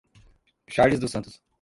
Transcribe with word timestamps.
Charles 0.67 0.99
dos 0.99 1.11
Santos 1.11 1.43